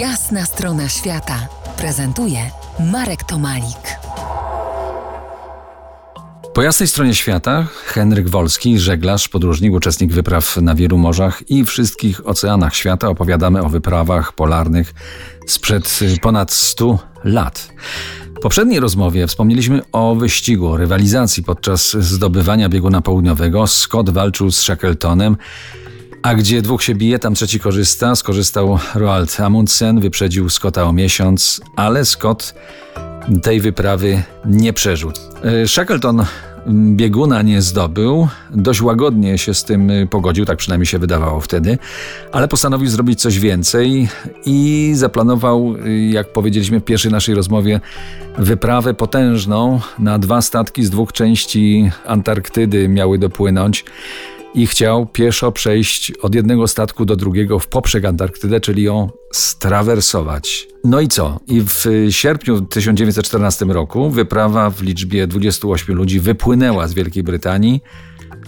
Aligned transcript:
Jasna 0.00 0.44
strona 0.44 0.88
świata 0.88 1.48
prezentuje 1.76 2.38
Marek 2.92 3.24
Tomalik. 3.24 3.98
Po 6.54 6.62
jasnej 6.62 6.88
stronie 6.88 7.14
świata 7.14 7.66
Henryk 7.84 8.28
Wolski, 8.28 8.78
żeglarz, 8.78 9.28
podróżnik, 9.28 9.72
uczestnik 9.72 10.12
wypraw 10.12 10.56
na 10.56 10.74
wielu 10.74 10.98
morzach 10.98 11.50
i 11.50 11.64
wszystkich 11.64 12.28
oceanach 12.28 12.76
świata 12.76 13.08
opowiadamy 13.08 13.62
o 13.62 13.68
wyprawach 13.68 14.32
polarnych 14.32 14.94
sprzed 15.46 16.00
ponad 16.22 16.52
100 16.52 16.98
lat. 17.24 17.68
W 18.36 18.40
poprzedniej 18.40 18.80
rozmowie 18.80 19.26
wspomnieliśmy 19.26 19.82
o 19.92 20.14
wyścigu, 20.14 20.76
rywalizacji 20.76 21.42
podczas 21.42 21.90
zdobywania 21.90 22.68
bieguna 22.68 23.00
południowego. 23.00 23.66
Scott 23.66 24.10
walczył 24.10 24.50
z 24.50 24.60
Shackletonem, 24.60 25.36
a 26.26 26.34
gdzie 26.34 26.62
dwóch 26.62 26.82
się 26.82 26.94
bije, 26.94 27.18
tam 27.18 27.34
trzeci 27.34 27.60
korzysta. 27.60 28.16
Skorzystał 28.16 28.78
Roald 28.94 29.40
Amundsen, 29.40 30.00
wyprzedził 30.00 30.50
Scotta 30.50 30.84
o 30.84 30.92
miesiąc, 30.92 31.60
ale 31.76 32.04
Scott 32.04 32.54
tej 33.42 33.60
wyprawy 33.60 34.22
nie 34.44 34.72
przeżył. 34.72 35.12
E, 35.42 35.68
Shackleton 35.68 36.24
bieguna 36.68 37.42
nie 37.42 37.62
zdobył, 37.62 38.28
dość 38.50 38.82
łagodnie 38.82 39.38
się 39.38 39.54
z 39.54 39.64
tym 39.64 39.92
pogodził, 40.10 40.44
tak 40.44 40.58
przynajmniej 40.58 40.86
się 40.86 40.98
wydawało 40.98 41.40
wtedy, 41.40 41.78
ale 42.32 42.48
postanowił 42.48 42.88
zrobić 42.88 43.20
coś 43.20 43.38
więcej 43.38 44.08
i 44.46 44.92
zaplanował, 44.94 45.74
jak 46.10 46.32
powiedzieliśmy 46.32 46.80
w 46.80 46.84
pierwszej 46.84 47.12
naszej 47.12 47.34
rozmowie, 47.34 47.80
wyprawę 48.38 48.94
potężną 48.94 49.80
na 49.98 50.18
dwa 50.18 50.42
statki 50.42 50.84
z 50.84 50.90
dwóch 50.90 51.12
części 51.12 51.90
Antarktydy 52.06 52.88
miały 52.88 53.18
dopłynąć 53.18 53.84
i 54.56 54.66
chciał 54.66 55.06
pieszo 55.06 55.52
przejść 55.52 56.10
od 56.10 56.34
jednego 56.34 56.68
statku 56.68 57.04
do 57.04 57.16
drugiego 57.16 57.58
w 57.58 57.68
poprzek 57.68 58.04
Antarktydę, 58.04 58.60
czyli 58.60 58.82
ją 58.82 59.10
strawersować. 59.32 60.68
No 60.84 61.00
i 61.00 61.08
co? 61.08 61.40
I 61.46 61.62
w 61.62 61.84
sierpniu 62.10 62.60
1914 62.60 63.64
roku 63.64 64.10
wyprawa 64.10 64.70
w 64.70 64.82
liczbie 64.82 65.26
28 65.26 65.96
ludzi 65.96 66.20
wypłynęła 66.20 66.88
z 66.88 66.94
Wielkiej 66.94 67.22
Brytanii 67.22 67.82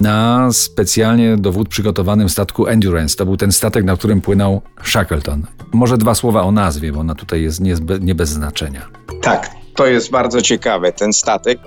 na 0.00 0.48
specjalnie 0.52 1.36
do 1.36 1.52
wód 1.52 1.68
przygotowanym 1.68 2.28
statku 2.28 2.66
Endurance. 2.66 3.16
To 3.16 3.24
był 3.24 3.36
ten 3.36 3.52
statek, 3.52 3.84
na 3.84 3.96
którym 3.96 4.20
płynął 4.20 4.62
Shackleton. 4.84 5.46
Może 5.72 5.98
dwa 5.98 6.14
słowa 6.14 6.42
o 6.42 6.52
nazwie, 6.52 6.92
bo 6.92 7.00
ona 7.00 7.14
tutaj 7.14 7.42
jest 7.42 7.60
nie, 8.00 8.14
bez 8.14 8.28
znaczenia. 8.28 8.88
Tak, 9.22 9.50
to 9.74 9.86
jest 9.86 10.10
bardzo 10.10 10.42
ciekawe. 10.42 10.92
Ten 10.92 11.12
statek 11.12 11.58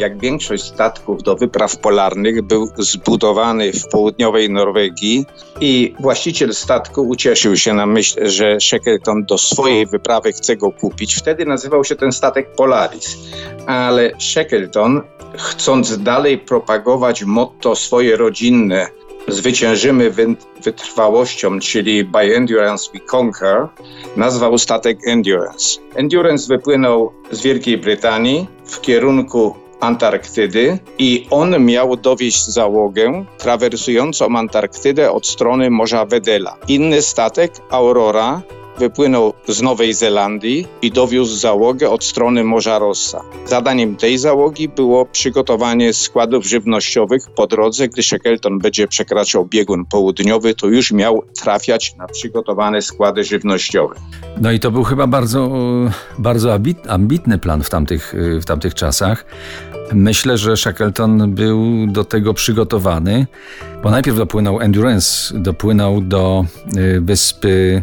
jak 0.00 0.18
większość 0.18 0.64
statków 0.64 1.22
do 1.22 1.36
wypraw 1.36 1.76
polarnych, 1.76 2.42
był 2.42 2.68
zbudowany 2.78 3.72
w 3.72 3.88
południowej 3.88 4.50
Norwegii 4.50 5.26
i 5.60 5.94
właściciel 6.00 6.54
statku 6.54 7.08
ucieszył 7.08 7.56
się 7.56 7.74
na 7.74 7.86
myśl, 7.86 8.28
że 8.28 8.60
Shackleton 8.60 9.24
do 9.24 9.38
swojej 9.38 9.86
wyprawy 9.86 10.32
chce 10.32 10.56
go 10.56 10.72
kupić. 10.72 11.14
Wtedy 11.14 11.46
nazywał 11.46 11.84
się 11.84 11.96
ten 11.96 12.12
statek 12.12 12.52
Polaris. 12.52 13.16
Ale 13.66 14.12
Shackleton, 14.18 15.02
chcąc 15.36 16.02
dalej 16.02 16.38
propagować 16.38 17.24
motto 17.24 17.74
swoje 17.76 18.16
rodzinne, 18.16 18.88
zwyciężymy 19.28 20.10
wytrwałością, 20.64 21.60
czyli 21.60 22.04
by 22.04 22.36
endurance 22.36 22.90
we 22.94 23.00
conquer, 23.16 23.68
nazwał 24.16 24.58
statek 24.58 24.98
Endurance. 25.06 25.80
Endurance 25.94 26.48
wypłynął 26.48 27.12
z 27.30 27.42
Wielkiej 27.42 27.78
Brytanii 27.78 28.46
w 28.64 28.80
kierunku 28.80 29.54
Antarktydy 29.80 30.78
i 30.98 31.26
on 31.30 31.64
miał 31.64 31.96
dowieść 31.96 32.46
załogę 32.46 33.24
trawersującą 33.38 34.36
Antarktydę 34.36 35.12
od 35.12 35.26
strony 35.26 35.70
Morza 35.70 36.04
Wedela. 36.04 36.56
Inny 36.68 37.02
statek, 37.02 37.52
Aurora, 37.70 38.42
wypłynął 38.78 39.32
z 39.48 39.62
Nowej 39.62 39.94
Zelandii 39.94 40.66
i 40.82 40.90
dowiózł 40.90 41.36
załogę 41.36 41.90
od 41.90 42.04
strony 42.04 42.44
Morza 42.44 42.78
Rossa. 42.78 43.20
Zadaniem 43.46 43.96
tej 43.96 44.18
załogi 44.18 44.68
było 44.68 45.06
przygotowanie 45.06 45.92
składów 45.92 46.46
żywnościowych 46.46 47.22
po 47.36 47.46
drodze, 47.46 47.88
gdy 47.88 48.02
Shackleton 48.02 48.58
będzie 48.58 48.88
przekraczał 48.88 49.46
biegun 49.46 49.84
południowy, 49.84 50.54
to 50.54 50.66
już 50.66 50.92
miał 50.92 51.22
trafiać 51.42 51.96
na 51.96 52.06
przygotowane 52.06 52.82
składy 52.82 53.24
żywnościowe. 53.24 53.94
No 54.40 54.52
i 54.52 54.60
to 54.60 54.70
był 54.70 54.84
chyba 54.84 55.06
bardzo, 55.06 55.50
bardzo 56.18 56.58
ambitny 56.88 57.38
plan 57.38 57.62
w 57.62 57.70
tamtych, 57.70 58.14
w 58.40 58.44
tamtych 58.44 58.74
czasach. 58.74 59.24
Myślę, 59.92 60.38
że 60.38 60.56
Shackleton 60.56 61.34
był 61.34 61.86
do 61.86 62.04
tego 62.04 62.34
przygotowany, 62.34 63.26
bo 63.82 63.90
najpierw 63.90 64.16
dopłynął 64.16 64.60
Endurance, 64.60 65.38
dopłynął 65.38 66.00
do 66.00 66.44
y, 66.76 67.00
wyspy 67.00 67.82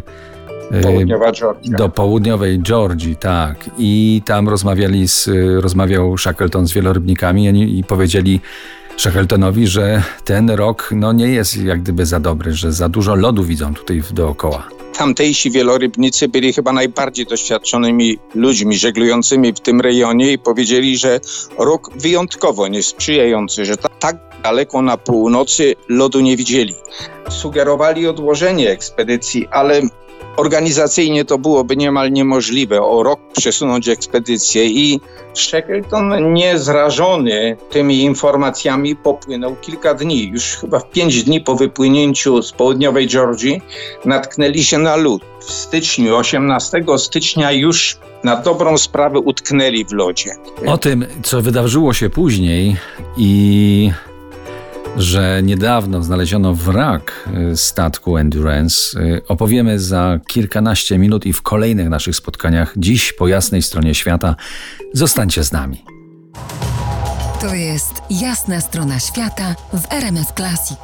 Południowa 0.82 1.32
Georgia. 1.32 1.78
Do 1.78 1.88
południowej 1.88 2.58
Georgii, 2.62 3.16
tak. 3.16 3.70
I 3.78 4.22
tam 4.24 4.48
rozmawiali 4.48 5.08
z, 5.08 5.28
rozmawiał 5.60 6.18
Shackleton 6.18 6.66
z 6.66 6.72
wielorybnikami 6.72 7.46
i, 7.46 7.78
i 7.78 7.84
powiedzieli 7.84 8.40
Shackletonowi, 8.96 9.66
że 9.66 10.02
ten 10.24 10.50
rok 10.50 10.90
no, 10.92 11.12
nie 11.12 11.28
jest 11.28 11.56
jak 11.56 11.82
gdyby 11.82 12.06
za 12.06 12.20
dobry, 12.20 12.52
że 12.52 12.72
za 12.72 12.88
dużo 12.88 13.14
lodu 13.14 13.44
widzą 13.44 13.74
tutaj 13.74 14.02
dookoła. 14.10 14.68
Tamtejsi 14.98 15.50
wielorybnicy 15.50 16.28
byli 16.28 16.52
chyba 16.52 16.72
najbardziej 16.72 17.26
doświadczonymi 17.26 18.18
ludźmi 18.34 18.76
żeglującymi 18.76 19.52
w 19.52 19.60
tym 19.60 19.80
rejonie 19.80 20.32
i 20.32 20.38
powiedzieli, 20.38 20.98
że 20.98 21.20
rok 21.58 21.90
wyjątkowo 21.96 22.68
niesprzyjający, 22.68 23.64
że 23.64 23.76
tak 23.76 24.16
daleko 24.42 24.82
na 24.82 24.96
północy 24.96 25.74
lodu 25.88 26.20
nie 26.20 26.36
widzieli. 26.36 26.74
Sugerowali 27.28 28.06
odłożenie 28.06 28.70
ekspedycji, 28.70 29.48
ale 29.50 29.82
Organizacyjnie 30.36 31.24
to 31.24 31.38
byłoby 31.38 31.76
niemal 31.76 32.12
niemożliwe 32.12 32.82
o 32.82 33.02
rok 33.02 33.20
przesunąć 33.32 33.88
ekspedycję 33.88 34.66
i 34.66 35.00
Shackleton 35.34 36.32
niezrażony 36.32 37.56
tymi 37.70 38.02
informacjami 38.02 38.96
popłynął 38.96 39.56
kilka 39.56 39.94
dni. 39.94 40.28
Już 40.28 40.44
chyba 40.44 40.78
w 40.78 40.90
pięć 40.90 41.24
dni 41.24 41.40
po 41.40 41.54
wypłynięciu 41.54 42.42
z 42.42 42.52
południowej 42.52 43.08
Georgii 43.08 43.60
natknęli 44.04 44.64
się 44.64 44.78
na 44.78 44.96
lód. 44.96 45.22
W 45.40 45.52
styczniu, 45.52 46.16
18 46.16 46.84
stycznia 46.96 47.52
już 47.52 47.98
na 48.24 48.36
dobrą 48.36 48.78
sprawę 48.78 49.18
utknęli 49.18 49.84
w 49.84 49.92
lodzie. 49.92 50.30
O 50.66 50.78
tym, 50.78 51.06
co 51.22 51.42
wydarzyło 51.42 51.94
się 51.94 52.10
później 52.10 52.76
i 53.16 53.90
że 54.96 55.40
niedawno 55.42 56.02
znaleziono 56.02 56.54
wrak 56.54 57.28
y, 57.52 57.56
statku 57.56 58.16
Endurance, 58.16 59.00
y, 59.00 59.22
opowiemy 59.28 59.80
za 59.80 60.20
kilkanaście 60.26 60.98
minut 60.98 61.26
i 61.26 61.32
w 61.32 61.42
kolejnych 61.42 61.88
naszych 61.88 62.16
spotkaniach 62.16 62.74
dziś 62.76 63.12
po 63.12 63.28
jasnej 63.28 63.62
stronie 63.62 63.94
świata. 63.94 64.36
Zostańcie 64.92 65.44
z 65.44 65.52
nami. 65.52 65.84
To 67.40 67.54
jest 67.54 68.02
jasna 68.10 68.60
strona 68.60 69.00
świata 69.00 69.54
w 69.72 69.92
RMS 69.92 70.32
Classic. 70.36 70.78